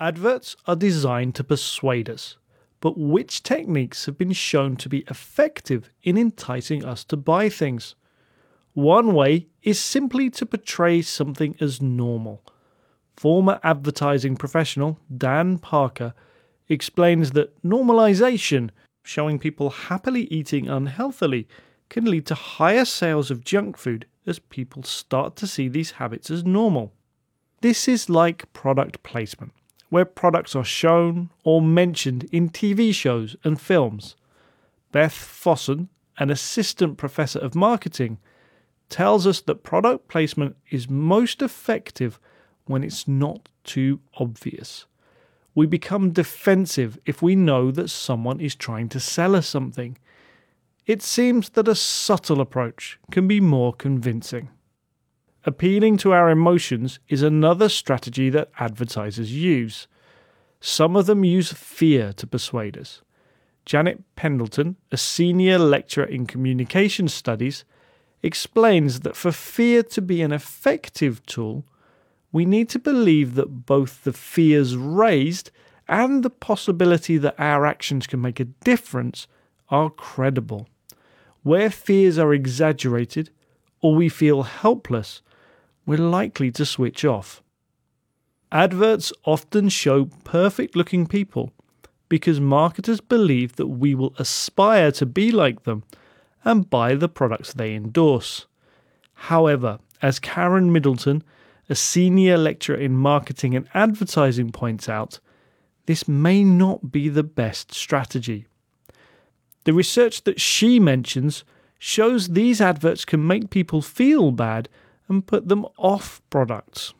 [0.00, 2.36] Adverts are designed to persuade us,
[2.80, 7.94] but which techniques have been shown to be effective in enticing us to buy things?
[8.72, 12.42] One way is simply to portray something as normal.
[13.16, 16.12] Former advertising professional Dan Parker
[16.68, 18.70] explains that normalization,
[19.04, 21.46] showing people happily eating unhealthily,
[21.88, 26.30] can lead to higher sales of junk food as people start to see these habits
[26.30, 26.92] as normal.
[27.60, 29.52] This is like product placement,
[29.88, 34.16] where products are shown or mentioned in TV shows and films.
[34.92, 35.88] Beth Fossen,
[36.18, 38.18] an assistant professor of marketing,
[38.88, 42.18] tells us that product placement is most effective
[42.66, 44.86] when it's not too obvious.
[45.54, 49.98] We become defensive if we know that someone is trying to sell us something.
[50.86, 54.50] It seems that a subtle approach can be more convincing.
[55.46, 59.86] Appealing to our emotions is another strategy that advertisers use.
[60.58, 63.02] Some of them use fear to persuade us.
[63.66, 67.64] Jannet Pendleton, a senior lecturer in communication studies,
[68.22, 71.66] explains that for fear to be an effective tool,
[72.32, 75.50] we need to believe that both the fears raised
[75.86, 79.26] and the possibility that our actions can make a difference
[79.68, 80.66] are credible.
[81.42, 83.28] Where fears are exaggerated
[83.82, 85.20] or we feel helpless,
[85.86, 87.42] we're likely to switch off.
[88.52, 91.52] Adverts often show perfect looking people
[92.08, 95.82] because marketers believe that we will aspire to be like them
[96.44, 98.46] and buy the products they endorse.
[99.14, 101.24] However, as Karen Middleton,
[101.68, 105.18] a senior lecturer in marketing and advertising, points out,
[105.86, 108.46] this may not be the best strategy.
[109.64, 111.44] The research that she mentions
[111.78, 114.68] shows these adverts can make people feel bad
[115.08, 116.94] and put them off products.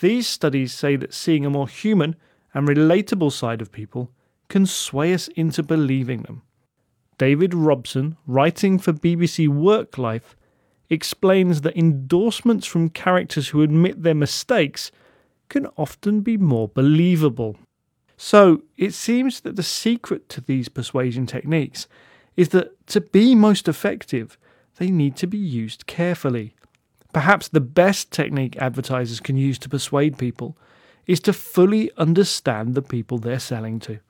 [0.00, 2.16] These studies say that seeing a more human
[2.52, 4.10] and relatable side of people
[4.48, 6.42] can sway us into believing them.
[7.18, 10.34] David Robson, writing for BBC Worklife,
[10.90, 14.92] explains that endorsements from characters who admit their mistakes
[15.48, 17.56] can often be more believable.
[18.16, 21.86] So, it seems that the secret to these persuasion techniques
[22.36, 24.38] is that to be most effective,
[24.78, 26.54] they need to be used carefully.
[27.16, 30.54] Perhaps the best technique advertisers can use to persuade people
[31.06, 34.00] is to fully understand the people they're selling to.